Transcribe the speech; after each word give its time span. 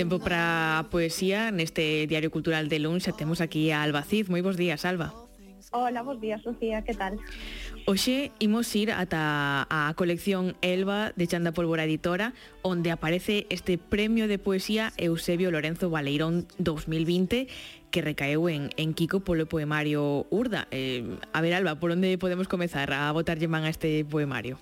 Tempo 0.00 0.18
para 0.18 0.78
a 0.78 0.88
poesía 0.88 1.52
neste 1.52 2.08
Diario 2.08 2.32
Cultural 2.32 2.72
de 2.72 2.80
Luns 2.80 3.04
xa 3.04 3.12
temos 3.12 3.44
aquí 3.44 3.68
a 3.68 3.84
Alba 3.84 4.00
Cid. 4.00 4.32
Moi 4.32 4.40
bons 4.40 4.56
días, 4.56 4.88
Alba. 4.88 5.12
Hola, 5.76 6.00
bons 6.00 6.24
días, 6.24 6.40
Sofía, 6.40 6.80
que 6.80 6.96
tal? 6.96 7.20
Oxe, 7.84 8.32
imos 8.40 8.72
ir 8.72 8.96
ata 8.96 9.68
a 9.68 9.92
colección 10.00 10.56
Elba 10.64 11.12
de 11.20 11.28
Chanda 11.28 11.52
Pólvora 11.52 11.84
Editora, 11.84 12.32
onde 12.64 12.88
aparece 12.88 13.44
este 13.52 13.76
Premio 13.76 14.24
de 14.24 14.40
Poesía 14.40 14.96
Eusebio 14.96 15.52
Lorenzo 15.52 15.92
Valeirón 15.92 16.48
2020, 16.56 17.52
que 17.92 18.00
recaeu 18.00 18.48
en, 18.48 18.72
en 18.80 18.96
Kiko 18.96 19.20
polo 19.20 19.52
poemario 19.52 20.24
Urda. 20.32 20.64
Eh, 20.72 21.04
a 21.36 21.44
ver, 21.44 21.52
Alba, 21.52 21.76
por 21.76 21.92
onde 21.92 22.16
podemos 22.16 22.48
comezar 22.48 22.88
a 22.96 23.12
botarlle 23.12 23.52
man 23.52 23.68
a 23.68 23.68
este 23.68 24.00
poemario? 24.08 24.56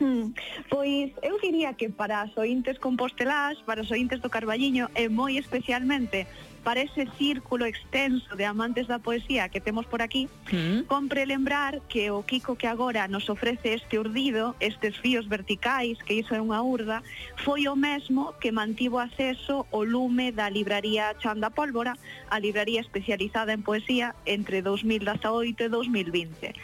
Hmm, 0.00 0.34
pois 0.68 1.12
eu 1.22 1.38
diría 1.40 1.74
que 1.74 1.88
para 1.88 2.22
as 2.22 2.36
ointes 2.36 2.78
compostelás, 2.78 3.58
para 3.62 3.82
as 3.82 3.90
ointes 3.90 4.20
do 4.20 4.30
Carballiño 4.30 4.90
e 4.94 5.08
moi 5.08 5.38
especialmente 5.38 6.26
para 6.64 6.80
ese 6.80 7.06
círculo 7.18 7.66
extenso 7.66 8.34
de 8.34 8.46
amantes 8.46 8.88
da 8.88 8.98
poesía 8.98 9.50
que 9.50 9.60
temos 9.60 9.84
por 9.86 10.00
aquí, 10.00 10.28
mm. 10.50 10.88
compre 10.88 11.26
lembrar 11.26 11.82
que 11.92 12.10
o 12.10 12.24
Kiko 12.24 12.56
que 12.56 12.66
agora 12.66 13.06
nos 13.06 13.28
ofrece 13.28 13.74
este 13.74 13.98
urdido, 13.98 14.56
estes 14.60 14.96
fíos 14.96 15.28
verticais, 15.28 16.00
que 16.02 16.14
iso 16.14 16.34
é 16.34 16.40
unha 16.40 16.64
urda, 16.64 17.04
foi 17.36 17.68
o 17.68 17.76
mesmo 17.76 18.32
que 18.40 18.50
mantivo 18.50 18.98
acceso 18.98 19.68
o 19.70 19.84
lume 19.84 20.32
da 20.32 20.48
libraría 20.48 21.12
Chanda 21.20 21.52
Pólvora, 21.52 21.92
a 22.32 22.40
libraría 22.40 22.80
especializada 22.80 23.52
en 23.52 23.60
poesía 23.60 24.16
entre 24.24 24.64
2018 24.64 25.64
e 25.64 25.68
2020. 25.68 26.56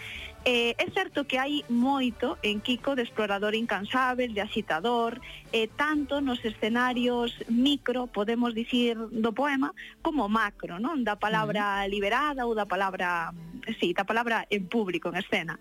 Eh, 0.44 0.72
é 0.78 0.86
certo 0.96 1.28
que 1.28 1.36
hai 1.36 1.60
moito 1.68 2.40
en 2.40 2.64
Kiko 2.64 2.96
de 2.96 3.04
explorador 3.04 3.52
incansável, 3.52 4.32
de 4.32 4.40
agitador, 4.40 5.20
eh, 5.52 5.68
tanto 5.76 6.24
nos 6.24 6.40
escenarios 6.40 7.36
micro, 7.52 8.08
podemos 8.08 8.56
dicir, 8.56 8.96
do 8.96 9.36
poema, 9.36 9.76
como 10.00 10.32
macro, 10.32 10.80
non? 10.80 11.04
Da 11.04 11.20
palabra 11.20 11.84
liberada 11.92 12.48
ou 12.48 12.56
da 12.56 12.64
palabra, 12.64 13.36
sí, 13.76 13.92
da 13.92 14.08
palabra 14.08 14.48
en 14.48 14.64
público, 14.64 15.12
en 15.12 15.20
escena. 15.20 15.60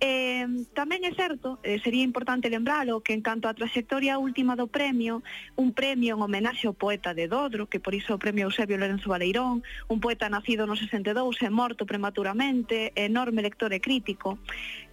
Eh, 0.00 0.46
tamén 0.78 1.02
é 1.02 1.10
certo, 1.10 1.58
eh, 1.66 1.82
sería 1.82 2.06
importante 2.06 2.46
lembralo, 2.46 3.02
que 3.02 3.18
en 3.18 3.22
canto 3.22 3.50
á 3.50 3.52
trayectoria 3.58 4.22
última 4.22 4.54
do 4.54 4.70
premio, 4.70 5.26
un 5.58 5.74
premio 5.74 6.14
en 6.14 6.22
homenaxe 6.22 6.70
ao 6.70 6.78
poeta 6.78 7.18
de 7.18 7.26
Dodro, 7.26 7.66
que 7.66 7.82
por 7.82 7.98
iso 7.98 8.14
o 8.14 8.22
premio 8.22 8.46
Eusebio 8.46 8.78
Lorenzo 8.78 9.10
Baleirón, 9.10 9.66
un 9.90 9.98
poeta 9.98 10.30
nacido 10.30 10.70
no 10.70 10.78
62 10.78 11.42
e 11.42 11.50
morto 11.50 11.82
prematuramente, 11.82 12.94
enorme 12.94 13.42
lector 13.42 13.74
e 13.74 13.82
crítico, 13.82 14.38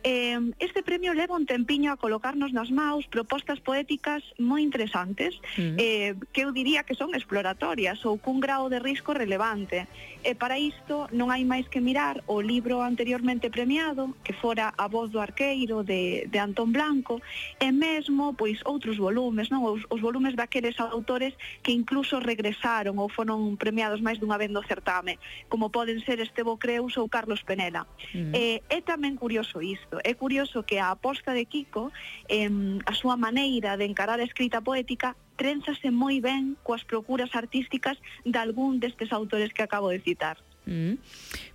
Eh, 0.06 0.38
este 0.59 0.84
premio 0.84 1.16
leva 1.16 1.34
un 1.34 1.48
tempiño 1.50 1.89
a 1.92 1.98
colocarnos 1.98 2.53
nas 2.53 2.70
maus 2.70 3.09
propostas 3.09 3.58
poéticas 3.58 4.22
moi 4.38 4.61
interesantes, 4.61 5.34
uh 5.58 5.73
-huh. 5.73 5.81
eh, 5.81 6.14
que 6.30 6.45
eu 6.45 6.53
diría 6.53 6.86
que 6.86 6.94
son 6.94 7.17
exploratorias 7.17 7.98
ou 8.06 8.22
cun 8.22 8.38
grau 8.38 8.70
de 8.70 8.78
risco 8.78 9.17
relevante. 9.17 9.89
E 10.22 10.38
para 10.38 10.61
isto 10.61 11.09
non 11.09 11.33
hai 11.33 11.42
máis 11.42 11.66
que 11.73 11.81
mirar 11.81 12.22
o 12.30 12.38
libro 12.38 12.86
anteriormente 12.86 13.50
premiado, 13.50 14.14
que 14.22 14.38
fora 14.38 14.78
A 14.78 14.86
voz 14.88 15.09
do 15.09 15.17
arqueiro 15.17 15.81
de, 15.81 16.30
de 16.30 16.38
Antón 16.38 16.70
Blanco, 16.70 17.17
e 17.58 17.73
mesmo 17.73 18.38
pois 18.38 18.61
outros 18.61 19.02
volumes, 19.02 19.50
non 19.50 19.66
os, 19.66 19.81
os 19.89 20.02
volumes 20.06 20.38
daqueles 20.38 20.77
autores 20.77 21.33
que 21.65 21.73
incluso 21.73 22.21
regresaron 22.21 23.02
ou 23.02 23.10
foron 23.10 23.58
premiados 23.58 24.05
máis 24.05 24.21
dunha 24.21 24.38
vez 24.38 24.54
no 24.54 24.61
certame, 24.61 25.17
como 25.49 25.73
poden 25.73 25.98
ser 26.05 26.21
Estevo 26.21 26.61
Creus 26.61 26.94
ou 27.02 27.10
Carlos 27.10 27.42
Penela. 27.42 27.89
Uh 28.14 28.30
-huh. 28.30 28.38
eh, 28.38 28.58
é 28.70 28.80
tamén 28.86 29.17
curioso 29.17 29.65
isto, 29.65 29.95
É 30.04 30.14
curioso 30.14 30.64
que 30.64 30.80
a 30.80 30.92
aposta 30.92 31.32
de 31.32 31.45
Kiko, 31.45 31.92
eh, 32.28 32.50
a 32.86 32.94
súa 32.94 33.16
maneira 33.16 33.78
de 33.78 33.86
encarar 33.86 34.20
a 34.20 34.28
escrita 34.28 34.60
poética, 34.60 35.16
trenzase 35.36 35.92
moi 35.92 36.20
ben 36.23 36.56
coas 36.64 36.83
procuras 36.83 37.32
artísticas 37.36 38.00
de 38.23 38.38
algún 38.39 38.80
destes 38.80 39.11
autores 39.11 39.52
que 39.54 39.64
acabo 39.64 39.92
de 39.92 40.00
citar. 40.00 40.39
Mm. 40.66 40.98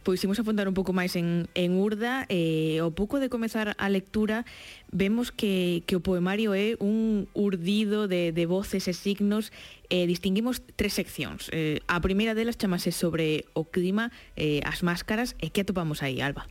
Pois 0.05 0.23
imos 0.23 0.39
afondar 0.39 0.71
un 0.71 0.75
pouco 0.75 0.95
máis 0.95 1.19
en, 1.19 1.51
en 1.59 1.75
Urda 1.75 2.31
eh, 2.31 2.78
O 2.78 2.95
pouco 2.95 3.19
de 3.19 3.27
comezar 3.27 3.75
a 3.75 3.87
lectura 3.91 4.47
Vemos 4.95 5.34
que, 5.34 5.83
que 5.91 5.99
o 5.99 6.01
poemario 6.01 6.55
é 6.55 6.78
un 6.78 7.27
urdido 7.34 8.07
de, 8.07 8.31
de 8.31 8.47
voces 8.47 8.87
e 8.87 8.95
signos 8.95 9.51
eh, 9.91 10.07
Distinguimos 10.07 10.62
tres 10.78 10.95
seccións 10.95 11.51
eh, 11.51 11.83
A 11.91 11.99
primeira 11.99 12.39
delas 12.39 12.55
chamase 12.55 12.95
sobre 12.95 13.51
o 13.51 13.67
clima 13.67 14.15
eh, 14.39 14.62
As 14.62 14.87
máscaras 14.87 15.34
E 15.43 15.51
que 15.51 15.67
atopamos 15.67 16.07
aí, 16.07 16.22
Alba? 16.22 16.47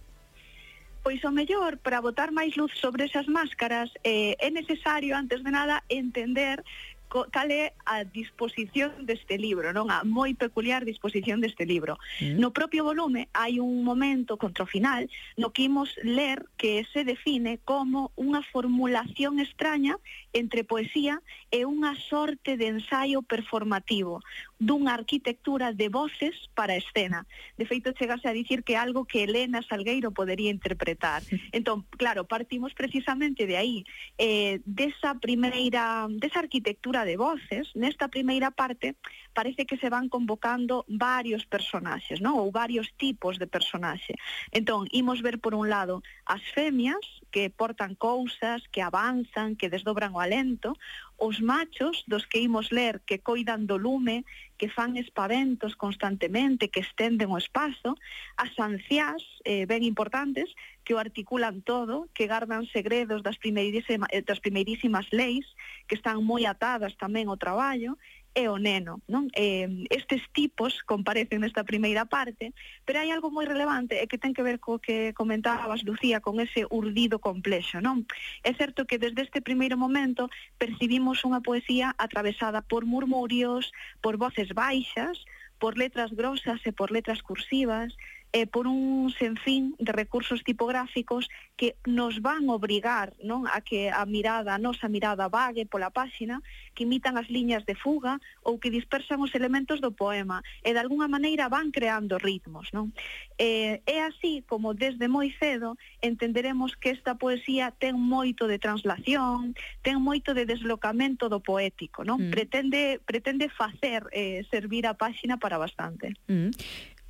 pois 1.03 1.23
o 1.23 1.31
mellor 1.31 1.77
para 1.77 2.01
botar 2.01 2.31
máis 2.31 2.55
luz 2.55 2.71
sobre 2.77 3.05
esas 3.05 3.27
máscaras 3.27 3.89
eh, 4.03 4.35
é 4.39 4.49
necesario 4.49 5.15
antes 5.15 5.43
de 5.43 5.51
nada 5.51 5.83
entender 5.89 6.63
cal 7.09 7.49
é 7.49 7.73
a 7.85 8.05
disposición 8.05 9.05
deste 9.09 9.41
libro, 9.41 9.73
non 9.73 9.89
a 9.89 10.05
moi 10.05 10.37
peculiar 10.37 10.85
disposición 10.85 11.41
deste 11.41 11.65
libro. 11.65 11.97
Mm. 12.21 12.37
No 12.37 12.53
propio 12.53 12.85
volume 12.85 13.27
hai 13.33 13.57
un 13.57 13.81
momento 13.81 14.37
contra 14.37 14.63
o 14.63 14.69
final 14.69 15.09
no 15.35 15.49
que 15.49 15.65
imos 15.65 15.97
ler 16.05 16.45
que 16.55 16.85
se 16.93 17.01
define 17.03 17.57
como 17.65 18.13
unha 18.13 18.45
formulación 18.45 19.41
extraña 19.41 19.97
entre 20.31 20.61
poesía 20.63 21.19
e 21.49 21.65
unha 21.65 21.97
sorte 21.97 22.55
de 22.55 22.69
ensaio 22.69 23.25
performativo 23.25 24.21
dunha 24.59 24.93
arquitectura 24.93 25.71
de 25.71 25.87
voces 25.87 26.35
para 26.53 26.75
a 26.75 26.81
escena. 26.83 27.23
De 27.55 27.65
feito, 27.65 27.95
chegase 27.95 28.27
a 28.27 28.35
dicir 28.35 28.67
que 28.67 28.75
algo 28.75 29.07
que 29.07 29.23
Elena 29.23 29.63
Salgueiro 29.63 30.11
podería 30.11 30.51
interpretar. 30.51 31.23
Entón, 31.55 31.87
claro, 31.95 32.27
partimos 32.27 32.75
precisamente 32.75 33.47
de 33.47 33.55
aí, 33.55 33.77
eh, 34.19 34.59
desa 34.67 35.15
primeira, 35.15 36.05
desa 36.11 36.43
arquitectura 36.43 36.98
de 37.05 37.17
voces, 37.17 37.71
nesta 37.75 38.07
primeira 38.07 38.51
parte 38.51 38.95
parece 39.33 39.65
que 39.65 39.77
se 39.77 39.89
van 39.89 40.09
convocando 40.09 40.85
varios 40.87 41.45
personaxes, 41.45 42.19
non? 42.19 42.37
ou 42.39 42.51
varios 42.51 42.91
tipos 42.97 43.37
de 43.37 43.47
personaxe. 43.47 44.15
Entón, 44.51 44.87
imos 44.91 45.21
ver 45.21 45.39
por 45.39 45.53
un 45.55 45.69
lado 45.69 46.01
as 46.25 46.43
femias, 46.53 47.01
que 47.29 47.49
portan 47.49 47.93
cousas, 47.93 48.65
que 48.73 48.81
avanzan, 48.81 49.55
que 49.55 49.69
desdobran 49.69 50.13
o 50.17 50.19
alento, 50.19 50.73
os 51.19 51.43
machos 51.43 52.07
dos 52.07 52.25
que 52.25 52.39
imos 52.39 52.71
ler 52.71 53.03
que 53.03 53.19
coidan 53.19 53.67
do 53.67 53.75
lume, 53.75 54.23
que 54.55 54.71
fan 54.71 54.95
espaventos 54.95 55.75
constantemente, 55.75 56.71
que 56.71 56.79
estenden 56.79 57.29
o 57.31 57.37
espazo, 57.37 57.99
as 58.39 58.55
anciás, 58.55 59.19
eh, 59.43 59.67
ben 59.67 59.83
importantes, 59.83 60.47
que 60.87 60.95
o 60.95 60.99
articulan 60.99 61.59
todo, 61.61 62.07
que 62.15 62.25
gardan 62.25 62.65
segredos 62.71 63.19
das 63.21 63.37
primeirísimas, 63.37 64.09
eh, 64.15 64.23
das 64.23 64.39
primeirísimas 64.39 65.11
leis, 65.11 65.45
que 65.87 65.99
están 65.99 66.23
moi 66.23 66.47
atadas 66.47 66.95
tamén 66.95 67.27
ao 67.27 67.37
traballo, 67.37 67.99
e 68.35 68.47
o 68.47 68.57
neno. 68.57 69.01
Non? 69.09 69.27
Eh, 69.33 69.87
estes 69.89 70.21
tipos 70.31 70.81
comparecen 70.85 71.41
nesta 71.41 71.65
primeira 71.65 72.05
parte, 72.05 72.53
pero 72.85 73.01
hai 73.01 73.09
algo 73.09 73.33
moi 73.33 73.45
relevante 73.49 73.97
e 73.97 74.05
que 74.05 74.21
ten 74.21 74.33
que 74.37 74.45
ver 74.45 74.61
co 74.61 74.77
que 74.77 75.11
comentabas, 75.17 75.83
Lucía, 75.83 76.21
con 76.21 76.37
ese 76.39 76.65
urdido 76.69 77.17
complexo. 77.19 77.81
Non? 77.81 78.05
É 78.45 78.53
certo 78.53 78.85
que 78.85 79.01
desde 79.01 79.25
este 79.25 79.41
primeiro 79.41 79.75
momento 79.75 80.29
percibimos 80.61 81.25
unha 81.25 81.41
poesía 81.41 81.97
atravesada 81.97 82.61
por 82.61 82.85
murmurios, 82.85 83.73
por 84.03 84.15
voces 84.15 84.53
baixas, 84.53 85.25
por 85.59 85.77
letras 85.77 86.11
grosas 86.15 86.63
e 86.65 86.71
por 86.71 86.89
letras 86.89 87.21
cursivas, 87.21 87.93
eh, 88.31 88.45
por 88.45 88.67
un 88.67 89.11
senfín 89.17 89.75
de 89.79 89.91
recursos 89.91 90.43
tipográficos 90.43 91.29
que 91.57 91.75
nos 91.85 92.21
van 92.21 92.49
obrigar 92.49 93.17
non 93.25 93.49
a 93.49 93.65
que 93.65 93.89
a 93.89 94.05
mirada, 94.05 94.53
a 94.53 94.61
nosa 94.61 94.85
mirada 94.85 95.27
vague 95.33 95.65
pola 95.65 95.89
páxina, 95.89 96.45
que 96.77 96.85
imitan 96.85 97.17
as 97.17 97.27
liñas 97.27 97.65
de 97.65 97.73
fuga 97.73 98.21
ou 98.45 98.61
que 98.61 98.69
dispersan 98.69 99.19
os 99.19 99.33
elementos 99.33 99.81
do 99.81 99.91
poema 99.91 100.45
e 100.61 100.71
de 100.71 100.79
alguna 100.79 101.09
maneira 101.09 101.49
van 101.49 101.73
creando 101.73 102.21
ritmos. 102.21 102.69
Non? 102.69 102.93
Eh, 103.41 103.81
é 103.89 104.05
así 104.05 104.45
como 104.45 104.77
desde 104.77 105.09
moi 105.09 105.33
cedo 105.33 105.75
entenderemos 106.05 106.77
que 106.77 106.93
esta 106.93 107.17
poesía 107.17 107.73
ten 107.73 107.97
moito 107.97 108.45
de 108.45 108.61
translación, 108.61 109.57
ten 109.81 109.97
moito 109.99 110.37
de 110.37 110.45
deslocamento 110.45 111.33
do 111.33 111.41
poético, 111.41 112.05
non? 112.05 112.29
Mm. 112.29 112.31
Pretende 112.31 112.81
pretende 113.03 113.49
facer 113.49 114.05
eh, 114.13 114.45
servir 114.53 114.85
a 114.85 114.93
páxina 114.93 115.41
para 115.41 115.57
bastante. 115.57 116.13
Mm. 116.29 116.53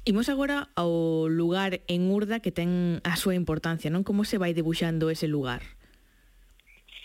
Imos 0.10 0.26
agora 0.26 0.74
ao 0.74 1.30
lugar 1.30 1.86
en 1.86 2.10
Urda 2.10 2.42
que 2.42 2.50
ten 2.50 2.98
a 3.06 3.14
súa 3.14 3.38
importancia, 3.38 3.94
non? 3.94 4.02
Como 4.02 4.26
se 4.26 4.42
vai 4.42 4.58
debuxando 4.58 5.14
ese 5.14 5.30
lugar? 5.30 5.62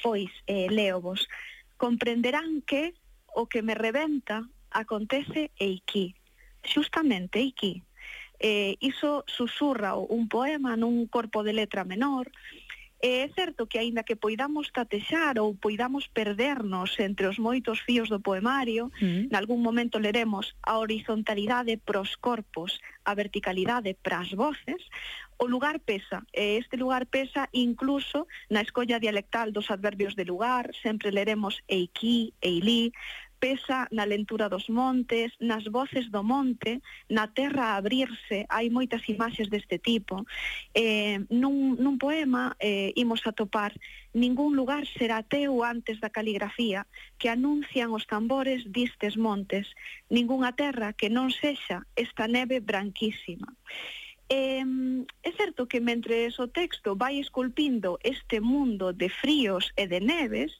Pois, 0.01 0.33
eh, 0.49 0.73
leo 0.73 1.05
vos, 1.05 1.29
comprenderán 1.77 2.65
que 2.65 2.97
o 3.37 3.45
que 3.45 3.61
me 3.61 3.77
reventa 3.77 4.49
acontece 4.73 5.53
eiquí, 5.61 6.17
xustamente 6.65 7.45
eiquí. 7.45 7.85
Eh, 8.41 8.81
iso 8.81 9.21
susurra 9.29 10.01
un 10.01 10.25
poema 10.33 10.73
nun 10.73 11.05
corpo 11.05 11.45
de 11.45 11.53
letra 11.53 11.85
menor, 11.85 12.33
E 13.05 13.21
é 13.21 13.29
certo 13.37 13.67
que 13.69 13.77
aínda 13.77 14.03
que 14.03 14.17
poidamos 14.17 14.73
tatexar 14.73 15.37
ou 15.37 15.53
poidamos 15.53 16.09
perdernos 16.09 16.97
entre 16.97 17.29
os 17.29 17.37
moitos 17.37 17.79
fíos 17.85 18.09
do 18.09 18.25
poemario, 18.25 18.89
mm-hmm. 18.97 19.29
mm. 19.29 19.29
nalgún 19.29 19.61
momento 19.61 20.01
leremos 20.01 20.57
a 20.65 20.81
horizontalidade 20.81 21.77
pros 21.77 22.17
corpos, 22.17 22.81
a 23.05 23.13
verticalidade 23.13 23.93
pras 23.93 24.33
voces, 24.33 24.81
o 25.37 25.45
lugar 25.45 25.85
pesa, 25.85 26.25
e 26.33 26.57
este 26.57 26.81
lugar 26.81 27.05
pesa 27.05 27.45
incluso 27.53 28.25
na 28.49 28.65
escolla 28.65 28.97
dialectal 28.97 29.53
dos 29.53 29.69
adverbios 29.69 30.17
de 30.17 30.25
lugar, 30.25 30.73
sempre 30.81 31.13
leremos 31.13 31.61
eiquí, 31.69 32.33
eilí, 32.41 32.97
pesa 33.39 33.89
na 33.91 34.05
lentura 34.05 34.49
dos 34.49 34.69
montes, 34.69 35.33
nas 35.41 35.65
voces 35.69 36.11
do 36.11 36.23
monte, 36.23 36.81
na 37.09 37.29
terra 37.29 37.75
a 37.75 37.77
abrirse, 37.77 38.47
hai 38.49 38.71
moitas 38.71 39.05
imaxes 39.09 39.49
deste 39.49 39.79
tipo. 39.79 40.25
Eh, 40.75 41.21
nun, 41.29 41.77
nun 41.77 41.97
poema 41.99 42.57
eh, 42.59 42.93
imos 42.97 43.27
atopar 43.27 43.73
ningún 44.15 44.57
lugar 44.57 44.87
será 44.87 45.23
teu 45.23 45.63
antes 45.63 46.01
da 46.01 46.11
caligrafía 46.11 46.87
que 47.19 47.29
anuncian 47.29 47.91
os 47.93 48.07
tambores 48.07 48.65
distes 48.71 49.17
montes, 49.17 49.75
ningunha 50.09 50.55
terra 50.55 50.95
que 50.95 51.11
non 51.11 51.29
sexa 51.35 51.85
esta 51.95 52.31
neve 52.31 52.63
branquísima. 52.63 53.53
Eh, 54.29 54.65
é 55.23 55.31
certo 55.37 55.67
que 55.67 55.85
mentre 55.85 56.33
o 56.39 56.49
texto 56.49 56.97
vai 56.97 57.21
esculpindo 57.21 57.99
este 58.03 58.41
mundo 58.41 58.93
de 58.97 59.09
fríos 59.13 59.69
e 59.77 59.85
de 59.87 60.01
neves, 60.01 60.53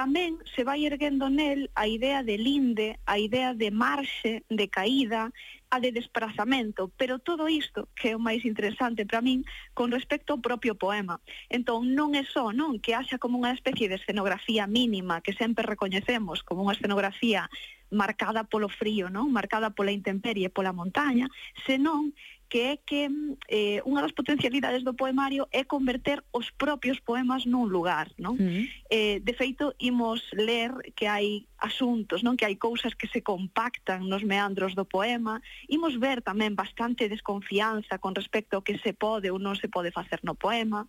tamén 0.00 0.40
se 0.56 0.64
vai 0.64 0.80
erguendo 0.88 1.28
nel 1.28 1.68
a 1.76 1.84
idea 1.84 2.24
de 2.24 2.40
linde, 2.40 2.96
a 3.04 3.20
idea 3.20 3.52
de 3.52 3.68
marxe, 3.68 4.32
de 4.48 4.66
caída, 4.72 5.28
a 5.70 5.78
de 5.78 5.92
desplazamento, 5.92 6.90
pero 6.98 7.18
todo 7.18 7.48
isto 7.48 7.88
que 7.94 8.10
é 8.10 8.16
o 8.18 8.22
máis 8.22 8.42
interesante 8.42 9.06
para 9.06 9.22
min 9.22 9.46
con 9.72 9.94
respecto 9.94 10.34
ao 10.34 10.42
propio 10.42 10.74
poema. 10.74 11.22
Entón 11.46 11.94
non 11.94 12.18
é 12.18 12.26
só, 12.26 12.50
non, 12.50 12.82
que 12.82 12.92
haxa 12.92 13.22
como 13.22 13.38
unha 13.38 13.54
especie 13.54 13.86
de 13.86 13.96
escenografía 14.02 14.66
mínima 14.66 15.22
que 15.22 15.32
sempre 15.32 15.62
recoñecemos 15.62 16.42
como 16.42 16.66
unha 16.66 16.74
escenografía 16.74 17.46
marcada 17.90 18.44
polo 18.46 18.68
frío, 18.68 19.10
non? 19.10 19.30
marcada 19.30 19.70
pola 19.70 19.94
intemperie, 19.94 20.50
pola 20.50 20.74
montaña, 20.74 21.30
senón 21.66 22.14
que 22.50 22.74
é 22.74 22.76
que 22.82 23.06
eh, 23.46 23.78
unha 23.86 24.02
das 24.02 24.10
potencialidades 24.10 24.82
do 24.82 24.98
poemario 24.98 25.46
é 25.54 25.62
converter 25.62 26.18
os 26.34 26.50
propios 26.50 26.98
poemas 26.98 27.46
nun 27.46 27.70
lugar. 27.70 28.10
Non? 28.18 28.34
Uh 28.34 28.42
-huh. 28.42 28.64
eh, 28.90 29.16
de 29.22 29.32
feito, 29.38 29.70
imos 29.78 30.18
ler 30.34 30.74
que 30.98 31.06
hai 31.06 31.46
asuntos, 31.60 32.24
non 32.24 32.40
que 32.40 32.48
hai 32.48 32.56
cousas 32.56 32.96
que 32.96 33.06
se 33.06 33.20
compactan 33.20 34.08
nos 34.08 34.24
meandros 34.24 34.72
do 34.72 34.88
poema. 34.88 35.44
Imos 35.68 36.00
ver 36.00 36.24
tamén 36.24 36.56
bastante 36.56 37.06
desconfianza 37.12 38.00
con 38.00 38.16
respecto 38.16 38.56
ao 38.56 38.64
que 38.64 38.80
se 38.80 38.96
pode 38.96 39.28
ou 39.28 39.36
non 39.36 39.54
se 39.54 39.68
pode 39.68 39.92
facer 39.92 40.24
no 40.24 40.32
poema. 40.32 40.88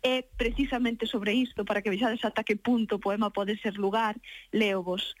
E 0.00 0.24
precisamente 0.24 1.04
sobre 1.04 1.36
isto, 1.36 1.68
para 1.68 1.84
que 1.84 1.92
vexades 1.92 2.24
ata 2.24 2.44
que 2.44 2.56
punto 2.56 2.96
o 2.96 3.02
poema 3.02 3.28
pode 3.28 3.60
ser 3.60 3.76
lugar, 3.76 4.16
leo 4.52 4.80
vos. 4.80 5.12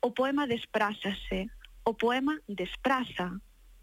O 0.00 0.16
poema 0.16 0.48
desprázase, 0.48 1.52
o 1.84 1.92
poema 1.92 2.40
despraza, 2.48 3.36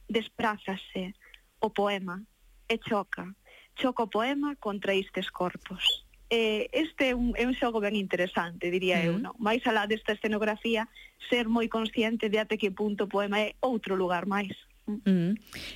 desprázase, 0.10 1.14
o 1.62 1.70
poema 1.70 2.22
e 2.70 2.78
choca, 2.78 3.36
choca 3.76 4.04
o 4.04 4.10
poema 4.10 4.56
contra 4.58 4.94
estes 4.94 5.30
corpos 5.30 6.05
eh, 6.30 6.70
este 6.74 7.10
é 7.10 7.16
un, 7.16 7.34
é 7.38 7.46
un 7.46 7.54
xogo 7.54 7.80
ben 7.80 7.96
interesante, 7.96 8.72
diría 8.72 9.02
mm. 9.02 9.06
eu, 9.06 9.16
non? 9.22 9.34
Mais 9.38 9.62
alá 9.70 9.86
desta 9.86 10.14
escenografía, 10.14 10.90
ser 11.30 11.50
moi 11.50 11.70
consciente 11.70 12.30
de 12.30 12.40
até 12.42 12.58
que 12.58 12.74
punto 12.74 13.06
o 13.06 13.12
poema 13.12 13.42
é 13.42 13.54
outro 13.62 13.94
lugar 13.96 14.26
máis. 14.26 14.54
Mm. 14.86 15.02
-hmm. 15.02 15.30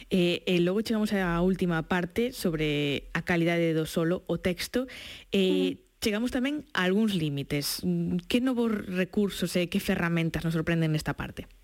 Eh, 0.10 0.42
e 0.46 0.58
eh, 0.58 0.62
logo 0.62 0.82
chegamos 0.82 1.14
á 1.14 1.38
última 1.42 1.86
parte 1.86 2.34
sobre 2.34 3.10
a 3.14 3.22
calidade 3.26 3.74
do 3.74 3.86
solo, 3.86 4.26
o 4.26 4.38
texto. 4.42 4.86
Eh, 5.34 5.78
mm. 5.78 5.90
Chegamos 6.00 6.32
tamén 6.32 6.64
a 6.72 6.88
algúns 6.88 7.12
límites. 7.12 7.84
Mm, 7.84 8.24
que 8.32 8.40
novos 8.40 8.72
recursos 8.72 9.52
e 9.60 9.68
eh, 9.68 9.70
que 9.70 9.84
ferramentas 9.84 10.48
nos 10.48 10.56
sorprenden 10.56 10.96
nesta 10.96 11.12
parte? 11.20 11.59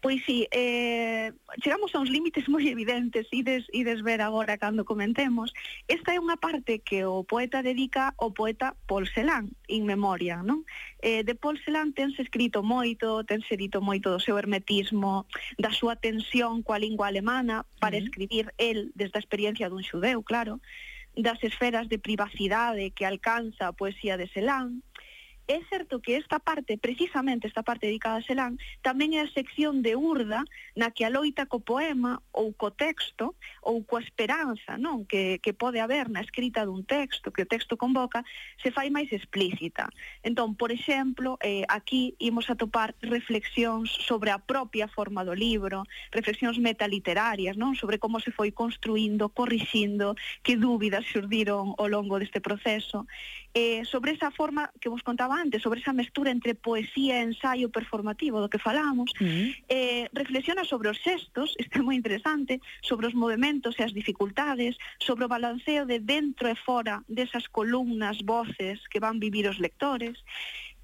Pois 0.00 0.22
sí, 0.24 0.46
eh, 0.52 1.32
chegamos 1.60 1.92
a 1.92 1.98
uns 1.98 2.06
límites 2.06 2.46
moi 2.46 2.62
evidentes, 2.70 3.26
ides, 3.34 3.66
ides 3.74 4.06
ver 4.06 4.22
agora 4.22 4.54
cando 4.54 4.86
comentemos. 4.86 5.50
Esta 5.90 6.14
é 6.14 6.22
unha 6.22 6.38
parte 6.38 6.78
que 6.78 7.02
o 7.02 7.26
poeta 7.26 7.66
dedica 7.66 8.14
ao 8.14 8.30
poeta 8.30 8.78
Paul 8.86 9.10
Celan, 9.10 9.50
in 9.66 9.82
memoria, 9.90 10.38
non? 10.46 10.62
Eh, 11.02 11.26
de 11.26 11.34
Paul 11.34 11.58
Celan 11.58 11.90
tense 11.98 12.22
escrito 12.22 12.62
moito, 12.62 13.26
tense 13.26 13.58
dito 13.58 13.82
moito 13.82 14.14
do 14.14 14.22
seu 14.22 14.38
hermetismo, 14.38 15.26
da 15.58 15.74
súa 15.74 15.98
tensión 15.98 16.62
coa 16.62 16.78
lingua 16.78 17.10
alemana 17.10 17.66
para 17.82 17.98
uh 17.98 17.98
-huh. 17.98 18.06
escribir 18.06 18.54
el 18.54 18.94
desde 18.94 19.18
a 19.18 19.24
experiencia 19.24 19.66
dun 19.66 19.82
xudeu, 19.82 20.22
claro, 20.22 20.62
das 21.18 21.42
esferas 21.42 21.88
de 21.90 21.98
privacidade 21.98 22.94
que 22.94 23.02
alcanza 23.02 23.66
a 23.66 23.74
poesía 23.74 24.14
de 24.14 24.30
Celan, 24.30 24.86
É 25.48 25.64
certo 25.70 26.00
que 26.00 26.16
esta 26.16 26.38
parte, 26.38 26.76
precisamente 26.76 27.46
esta 27.46 27.62
parte 27.62 27.86
dedicada 27.86 28.20
a 28.20 28.22
Selán, 28.22 28.60
tamén 28.84 29.16
é 29.16 29.24
a 29.24 29.32
sección 29.32 29.80
de 29.80 29.96
Urda 29.96 30.44
na 30.76 30.92
que 30.92 31.08
a 31.08 31.10
loita 31.10 31.48
co 31.48 31.64
poema 31.64 32.20
ou 32.36 32.52
co 32.52 32.68
texto 32.68 33.32
ou 33.64 33.80
coa 33.80 34.04
esperanza 34.04 34.76
non? 34.76 35.08
Que, 35.08 35.40
que 35.40 35.56
pode 35.56 35.80
haber 35.80 36.12
na 36.12 36.20
escrita 36.20 36.68
dun 36.68 36.84
texto 36.84 37.32
que 37.32 37.48
o 37.48 37.48
texto 37.48 37.80
convoca 37.80 38.28
se 38.60 38.68
fai 38.68 38.92
máis 38.92 39.08
explícita. 39.08 39.88
Entón, 40.20 40.52
por 40.52 40.68
exemplo, 40.68 41.40
eh, 41.40 41.64
aquí 41.72 42.12
imos 42.20 42.52
a 42.52 42.58
topar 42.60 42.92
reflexións 43.00 43.88
sobre 44.04 44.28
a 44.28 44.36
propia 44.36 44.84
forma 44.84 45.24
do 45.24 45.32
libro, 45.32 45.88
reflexións 46.12 46.60
metaliterarias 46.60 47.56
non? 47.56 47.72
Sobre 47.72 47.96
como 47.96 48.20
se 48.20 48.36
foi 48.36 48.52
construindo, 48.52 49.32
corrixindo, 49.32 50.12
que 50.44 50.60
dúbidas 50.60 51.08
xurdiron 51.08 51.72
ao 51.80 51.88
longo 51.88 52.20
deste 52.20 52.44
proceso 52.44 53.08
eh, 53.58 53.84
sobre 53.84 54.12
esa 54.12 54.30
forma 54.30 54.70
que 54.80 54.88
vos 54.88 55.02
contaba 55.02 55.34
antes, 55.34 55.62
sobre 55.62 55.80
esa 55.80 55.92
mestura 55.92 56.30
entre 56.30 56.54
poesía 56.54 57.18
e 57.18 57.26
ensaio 57.26 57.74
performativo 57.74 58.38
do 58.38 58.46
que 58.52 58.62
falamos, 58.62 59.10
uh 59.18 59.26
-huh. 59.26 59.50
eh, 59.66 60.06
reflexiona 60.14 60.62
sobre 60.62 60.86
os 60.94 60.98
sextos, 61.02 61.58
isto 61.58 61.74
é 61.78 61.82
moi 61.82 61.98
interesante, 61.98 62.62
sobre 62.88 63.10
os 63.10 63.14
movimentos 63.18 63.74
e 63.74 63.82
as 63.82 63.92
dificultades, 64.00 64.78
sobre 65.02 65.26
o 65.26 65.32
balanceo 65.34 65.82
de 65.90 65.98
dentro 65.98 66.46
e 66.46 66.54
fora 66.54 67.02
desas 67.10 67.50
columnas, 67.50 68.22
voces 68.22 68.78
que 68.90 69.02
van 69.02 69.18
vivir 69.18 69.50
os 69.50 69.58
lectores, 69.58 70.16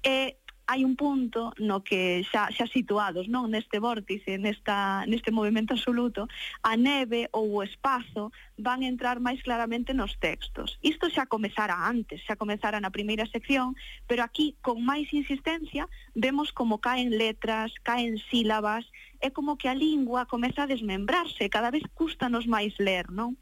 e 0.03 0.09
eh, 0.11 0.29
hai 0.67 0.81
un 0.83 0.95
punto 0.97 1.53
no 1.61 1.85
que 1.85 2.25
xa, 2.25 2.49
xa 2.49 2.65
situados 2.65 3.29
non 3.29 3.53
neste 3.53 3.77
vórtice, 3.77 4.41
nesta, 4.41 5.05
neste 5.05 5.29
movimento 5.29 5.77
absoluto, 5.77 6.25
a 6.65 6.73
neve 6.73 7.29
ou 7.29 7.61
o 7.61 7.63
espazo 7.63 8.33
van 8.57 8.81
entrar 8.81 9.21
máis 9.21 9.41
claramente 9.45 9.93
nos 9.93 10.17
textos. 10.17 10.81
Isto 10.81 11.05
xa 11.13 11.29
comezara 11.29 11.75
antes, 11.85 12.25
xa 12.25 12.33
comezara 12.33 12.81
na 12.81 12.89
primeira 12.89 13.29
sección, 13.29 13.77
pero 14.09 14.25
aquí, 14.25 14.57
con 14.65 14.81
máis 14.81 15.11
insistencia, 15.13 15.85
vemos 16.17 16.49
como 16.49 16.81
caen 16.81 17.13
letras, 17.13 17.69
caen 17.85 18.17
sílabas, 18.33 18.89
é 19.21 19.29
como 19.29 19.57
que 19.57 19.69
a 19.69 19.77
lingua 19.77 20.25
comeza 20.25 20.65
a 20.65 20.71
desmembrarse, 20.71 21.49
cada 21.49 21.69
vez 21.69 21.85
cústanos 21.93 22.49
máis 22.49 22.73
ler, 22.81 23.13
non? 23.13 23.37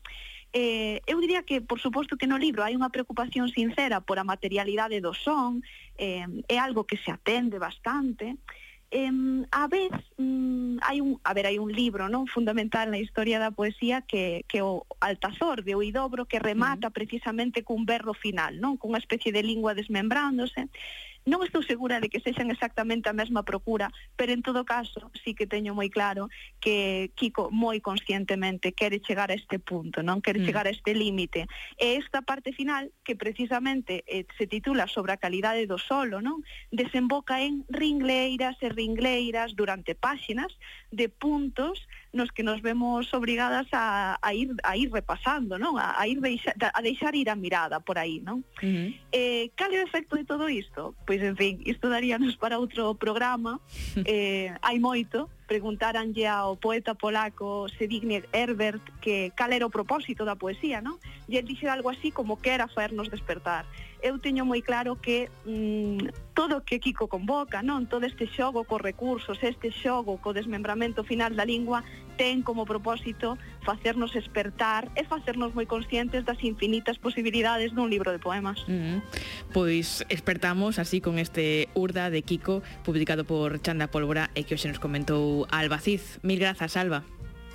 eh, 0.54 1.02
eu 1.10 1.20
diría 1.20 1.44
que, 1.44 1.62
por 1.62 1.82
suposto 1.82 2.16
que 2.16 2.30
no 2.30 2.38
libro 2.38 2.62
hai 2.62 2.78
unha 2.78 2.94
preocupación 2.94 3.50
sincera 3.50 4.06
por 4.06 4.22
a 4.22 4.24
materialidade 4.24 5.02
do 5.02 5.18
son, 5.18 5.66
eh, 5.98 6.30
é 6.48 6.58
algo 6.62 6.86
que 6.86 7.02
se 7.02 7.10
atende 7.10 7.58
bastante, 7.58 8.38
eh, 8.94 9.10
a 9.50 9.66
vez 9.68 9.92
mm, 10.22 10.78
hai 10.86 11.02
un, 11.02 11.18
a 11.26 11.34
ver, 11.34 11.50
hai 11.50 11.58
un 11.58 11.74
libro, 11.74 12.06
non, 12.06 12.30
fundamental 12.30 12.94
na 12.94 13.02
historia 13.02 13.42
da 13.42 13.50
poesía 13.50 14.06
que 14.06 14.46
que 14.46 14.62
o 14.62 14.86
Altazor 15.02 15.66
de 15.66 15.74
Oidobro 15.74 16.30
que 16.30 16.38
remata 16.38 16.88
uh 16.88 16.94
-huh. 16.94 16.98
precisamente 17.02 17.66
cun 17.66 17.90
berro 17.90 18.14
final, 18.14 18.62
non, 18.62 18.78
cunha 18.78 19.02
especie 19.02 19.34
de 19.34 19.42
lingua 19.42 19.74
desmembrándose. 19.74 20.70
Non 21.24 21.40
estou 21.40 21.64
segura 21.64 22.04
de 22.04 22.12
que 22.12 22.20
sexan 22.20 22.52
exactamente 22.52 23.08
a 23.08 23.16
mesma 23.16 23.48
procura, 23.48 23.88
pero 24.20 24.36
en 24.36 24.44
todo 24.44 24.68
caso 24.68 25.08
sí 25.24 25.32
que 25.32 25.48
teño 25.48 25.72
moi 25.72 25.88
claro 25.88 26.28
que 26.60 27.16
Kiko 27.16 27.48
moi 27.48 27.80
conscientemente 27.80 28.76
quere 28.76 29.00
chegar 29.00 29.32
a 29.32 29.38
este 29.40 29.56
punto, 29.56 30.04
non 30.04 30.20
quere 30.20 30.44
mm. 30.44 30.46
chegar 30.46 30.66
a 30.68 30.74
este 30.76 30.92
límite. 30.92 31.48
E 31.80 31.96
esta 31.96 32.22
parte 32.24 32.52
final, 32.52 32.92
que 33.08 33.16
precisamente 33.16 34.04
eh, 34.04 34.28
se 34.36 34.52
titula 34.52 34.92
sobre 34.92 35.16
a 35.16 35.22
calidade 35.22 35.64
do 35.64 35.80
solo, 35.80 36.20
non? 36.20 36.44
desemboca 36.76 37.40
en 37.40 37.64
ringleiras 37.70 38.60
e 38.60 38.68
ringleiras 38.68 39.56
durante 39.56 39.96
páxinas 39.96 40.52
de 40.92 41.08
puntos 41.08 41.88
nos 42.14 42.32
que 42.32 42.44
nos 42.44 42.62
vemos 42.62 43.12
obrigadas 43.14 43.68
a, 43.74 44.18
a 44.22 44.34
ir 44.34 44.54
a 44.64 44.78
ir 44.78 44.94
repasando, 44.94 45.58
non? 45.58 45.82
A, 45.82 45.98
a 45.98 46.06
ir 46.06 46.22
deixa, 46.22 46.54
a 46.54 46.82
deixar 46.86 47.18
ir 47.18 47.28
a 47.30 47.36
mirada 47.36 47.82
por 47.82 47.98
aí, 47.98 48.22
non? 48.22 48.46
Uh 48.62 48.70
-huh. 48.70 48.90
Eh, 49.12 49.50
cal 49.58 49.74
é 49.74 49.82
o 49.82 49.88
efecto 49.90 50.16
de 50.16 50.24
todo 50.24 50.46
isto? 50.46 50.94
Pois 51.10 51.13
pois 51.14 51.22
en 51.22 51.38
fin, 51.38 51.62
isto 51.70 51.94
daríanos 51.94 52.34
para 52.42 52.58
outro 52.58 52.98
programa, 52.98 53.62
eh, 54.10 54.50
hai 54.66 54.82
moito, 54.82 55.30
preguntaranlle 55.46 56.26
ao 56.26 56.58
poeta 56.58 56.98
polaco 56.98 57.70
Sedigny 57.70 58.26
Herbert 58.34 58.82
que 58.98 59.30
cal 59.38 59.54
era 59.54 59.62
o 59.62 59.70
propósito 59.70 60.26
da 60.26 60.34
poesía, 60.34 60.82
non? 60.82 60.98
E 61.30 61.38
el 61.38 61.46
dixera 61.46 61.78
algo 61.78 61.94
así 61.94 62.10
como 62.10 62.42
que 62.42 62.50
era 62.50 62.66
faernos 62.66 63.14
despertar 63.14 63.70
eu 64.04 64.20
teño 64.20 64.44
moi 64.44 64.60
claro 64.60 65.00
que 65.00 65.32
mm, 65.48 66.36
todo 66.36 66.60
o 66.60 66.62
que 66.68 66.84
Kiko 66.84 67.08
convoca, 67.08 67.64
non 67.64 67.88
todo 67.88 68.04
este 68.04 68.28
xogo 68.28 68.68
co 68.68 68.76
recursos, 68.76 69.40
este 69.40 69.72
xogo 69.72 70.20
co 70.20 70.36
desmembramento 70.36 71.08
final 71.08 71.40
da 71.40 71.48
lingua, 71.48 71.88
ten 72.20 72.44
como 72.44 72.68
propósito 72.68 73.40
facernos 73.64 74.12
despertar 74.12 74.92
e 75.00 75.08
facernos 75.08 75.56
moi 75.56 75.64
conscientes 75.64 76.28
das 76.28 76.44
infinitas 76.44 77.00
posibilidades 77.00 77.72
dun 77.72 77.88
libro 77.88 78.12
de 78.12 78.20
poemas. 78.20 78.60
Mm 78.68 78.80
-hmm. 78.84 78.98
Pois 79.56 80.04
despertamos 80.12 80.84
así 80.84 81.00
con 81.00 81.16
este 81.16 81.72
Urda 81.72 82.12
de 82.12 82.28
Kiko, 82.28 82.60
publicado 82.84 83.24
por 83.24 83.64
Chanda 83.64 83.88
Pólvora 83.88 84.28
e 84.36 84.44
que 84.44 84.60
hoxe 84.60 84.68
nos 84.68 84.84
comentou 84.84 85.48
Alba 85.48 85.80
Cid. 85.80 86.04
Mil 86.28 86.44
grazas, 86.44 86.76
Alba. 86.76 87.08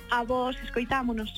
A 0.09 0.23
vos, 0.23 0.57
escoitámonos. 0.63 1.27